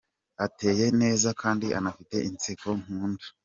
Ateye 0.45 0.85
neza 1.01 1.29
kandi 1.41 1.67
anafite 1.79 2.15
inseko 2.29 2.67
nkunda. 2.81 3.25